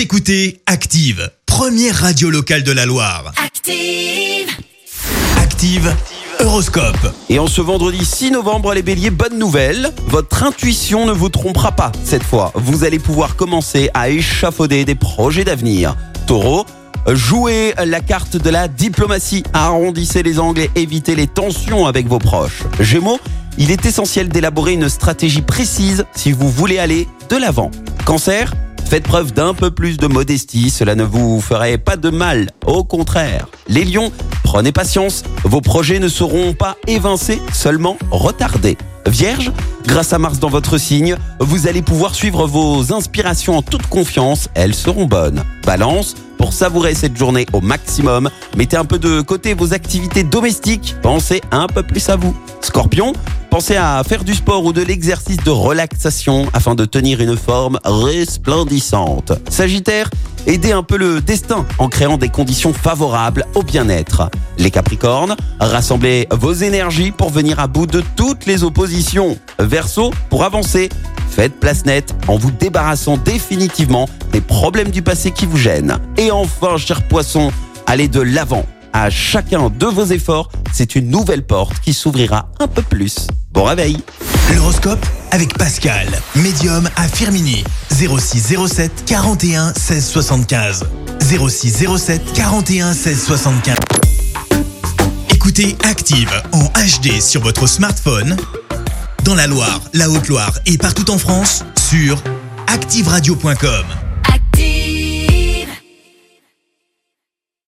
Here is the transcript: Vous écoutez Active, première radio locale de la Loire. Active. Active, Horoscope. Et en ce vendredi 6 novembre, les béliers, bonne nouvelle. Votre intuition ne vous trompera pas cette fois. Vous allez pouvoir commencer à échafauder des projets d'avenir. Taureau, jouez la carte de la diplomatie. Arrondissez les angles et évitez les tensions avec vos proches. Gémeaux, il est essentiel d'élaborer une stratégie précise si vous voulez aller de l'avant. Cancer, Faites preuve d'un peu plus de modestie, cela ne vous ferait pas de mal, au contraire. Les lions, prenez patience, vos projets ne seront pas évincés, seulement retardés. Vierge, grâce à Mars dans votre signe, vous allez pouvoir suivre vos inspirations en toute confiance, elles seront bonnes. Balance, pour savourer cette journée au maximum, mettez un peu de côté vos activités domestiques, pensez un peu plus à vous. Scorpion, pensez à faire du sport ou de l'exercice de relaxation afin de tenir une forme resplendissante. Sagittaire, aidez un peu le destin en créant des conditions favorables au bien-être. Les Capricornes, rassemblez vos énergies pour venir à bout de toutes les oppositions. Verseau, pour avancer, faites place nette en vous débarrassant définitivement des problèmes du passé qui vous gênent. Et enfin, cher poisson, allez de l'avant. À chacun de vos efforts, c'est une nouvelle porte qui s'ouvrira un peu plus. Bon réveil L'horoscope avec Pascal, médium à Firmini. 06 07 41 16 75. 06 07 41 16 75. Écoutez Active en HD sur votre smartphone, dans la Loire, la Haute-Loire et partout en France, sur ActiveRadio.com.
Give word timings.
Vous 0.00 0.04
écoutez 0.04 0.62
Active, 0.64 1.30
première 1.44 1.94
radio 1.94 2.30
locale 2.30 2.62
de 2.62 2.72
la 2.72 2.86
Loire. 2.86 3.34
Active. 3.36 4.48
Active, 5.36 5.94
Horoscope. 6.38 7.14
Et 7.28 7.38
en 7.38 7.46
ce 7.46 7.60
vendredi 7.60 8.02
6 8.02 8.30
novembre, 8.30 8.72
les 8.72 8.80
béliers, 8.80 9.10
bonne 9.10 9.38
nouvelle. 9.38 9.92
Votre 10.06 10.44
intuition 10.44 11.04
ne 11.04 11.12
vous 11.12 11.28
trompera 11.28 11.72
pas 11.72 11.92
cette 12.02 12.22
fois. 12.22 12.50
Vous 12.54 12.84
allez 12.84 12.98
pouvoir 12.98 13.36
commencer 13.36 13.90
à 13.92 14.08
échafauder 14.08 14.86
des 14.86 14.94
projets 14.94 15.44
d'avenir. 15.44 15.94
Taureau, 16.26 16.64
jouez 17.06 17.74
la 17.84 18.00
carte 18.00 18.38
de 18.38 18.48
la 18.48 18.68
diplomatie. 18.68 19.42
Arrondissez 19.52 20.22
les 20.22 20.40
angles 20.40 20.62
et 20.62 20.70
évitez 20.76 21.14
les 21.14 21.26
tensions 21.26 21.86
avec 21.86 22.06
vos 22.06 22.18
proches. 22.18 22.62
Gémeaux, 22.80 23.20
il 23.58 23.70
est 23.70 23.84
essentiel 23.84 24.30
d'élaborer 24.30 24.72
une 24.72 24.88
stratégie 24.88 25.42
précise 25.42 26.06
si 26.14 26.32
vous 26.32 26.48
voulez 26.48 26.78
aller 26.78 27.06
de 27.28 27.36
l'avant. 27.36 27.70
Cancer, 28.06 28.50
Faites 28.90 29.04
preuve 29.04 29.32
d'un 29.32 29.54
peu 29.54 29.70
plus 29.70 29.98
de 29.98 30.08
modestie, 30.08 30.68
cela 30.68 30.96
ne 30.96 31.04
vous 31.04 31.40
ferait 31.40 31.78
pas 31.78 31.96
de 31.96 32.10
mal, 32.10 32.50
au 32.66 32.82
contraire. 32.82 33.46
Les 33.68 33.84
lions, 33.84 34.10
prenez 34.42 34.72
patience, 34.72 35.22
vos 35.44 35.60
projets 35.60 36.00
ne 36.00 36.08
seront 36.08 36.54
pas 36.54 36.76
évincés, 36.88 37.40
seulement 37.52 37.96
retardés. 38.10 38.76
Vierge, 39.06 39.52
grâce 39.86 40.12
à 40.12 40.18
Mars 40.18 40.40
dans 40.40 40.48
votre 40.48 40.76
signe, 40.76 41.14
vous 41.38 41.68
allez 41.68 41.82
pouvoir 41.82 42.16
suivre 42.16 42.48
vos 42.48 42.92
inspirations 42.92 43.58
en 43.58 43.62
toute 43.62 43.86
confiance, 43.86 44.48
elles 44.54 44.74
seront 44.74 45.06
bonnes. 45.06 45.44
Balance, 45.64 46.16
pour 46.36 46.52
savourer 46.52 46.96
cette 46.96 47.16
journée 47.16 47.46
au 47.52 47.60
maximum, 47.60 48.28
mettez 48.56 48.76
un 48.76 48.84
peu 48.84 48.98
de 48.98 49.20
côté 49.20 49.54
vos 49.54 49.72
activités 49.72 50.24
domestiques, 50.24 50.96
pensez 51.00 51.42
un 51.52 51.68
peu 51.68 51.84
plus 51.84 52.08
à 52.08 52.16
vous. 52.16 52.36
Scorpion, 52.60 53.12
pensez 53.50 53.76
à 53.76 54.02
faire 54.04 54.24
du 54.24 54.34
sport 54.34 54.64
ou 54.64 54.72
de 54.72 54.80
l'exercice 54.80 55.36
de 55.38 55.50
relaxation 55.50 56.48
afin 56.54 56.74
de 56.74 56.84
tenir 56.84 57.20
une 57.20 57.36
forme 57.36 57.78
resplendissante. 57.84 59.32
Sagittaire, 59.50 60.08
aidez 60.46 60.72
un 60.72 60.82
peu 60.82 60.96
le 60.96 61.20
destin 61.20 61.66
en 61.78 61.88
créant 61.88 62.16
des 62.16 62.28
conditions 62.28 62.72
favorables 62.72 63.44
au 63.54 63.62
bien-être. 63.62 64.30
Les 64.56 64.70
Capricornes, 64.70 65.36
rassemblez 65.58 66.28
vos 66.30 66.52
énergies 66.52 67.10
pour 67.10 67.30
venir 67.30 67.58
à 67.58 67.66
bout 67.66 67.86
de 67.86 68.02
toutes 68.16 68.46
les 68.46 68.62
oppositions. 68.62 69.36
Verseau, 69.58 70.12
pour 70.30 70.44
avancer, 70.44 70.88
faites 71.28 71.58
place 71.58 71.84
nette 71.84 72.14
en 72.28 72.36
vous 72.36 72.52
débarrassant 72.52 73.16
définitivement 73.16 74.08
des 74.32 74.40
problèmes 74.40 74.90
du 74.90 75.02
passé 75.02 75.32
qui 75.32 75.46
vous 75.46 75.58
gênent. 75.58 75.98
Et 76.16 76.30
enfin, 76.30 76.76
cher 76.76 77.02
poisson, 77.02 77.50
allez 77.86 78.08
de 78.08 78.20
l'avant. 78.20 78.64
À 78.92 79.08
chacun 79.10 79.70
de 79.70 79.86
vos 79.86 80.04
efforts, 80.06 80.50
c'est 80.72 80.94
une 80.96 81.08
nouvelle 81.10 81.44
porte 81.46 81.80
qui 81.80 81.94
s'ouvrira 81.94 82.48
un 82.58 82.68
peu 82.68 82.82
plus. 82.82 83.26
Bon 83.52 83.64
réveil 83.64 83.98
L'horoscope 84.54 85.04
avec 85.30 85.56
Pascal, 85.56 86.08
médium 86.34 86.88
à 86.96 87.06
Firmini. 87.06 87.62
06 87.90 88.56
07 88.66 89.04
41 89.06 89.72
16 89.74 90.06
75. 90.06 90.84
06 91.20 91.86
07 91.96 92.32
41 92.32 92.92
16 92.92 93.24
75. 93.24 93.76
Écoutez 95.32 95.76
Active 95.84 96.30
en 96.52 96.64
HD 96.64 97.20
sur 97.20 97.42
votre 97.42 97.66
smartphone, 97.66 98.36
dans 99.24 99.34
la 99.34 99.46
Loire, 99.46 99.80
la 99.94 100.10
Haute-Loire 100.10 100.58
et 100.66 100.78
partout 100.78 101.10
en 101.10 101.18
France, 101.18 101.64
sur 101.76 102.22
ActiveRadio.com. 102.66 103.99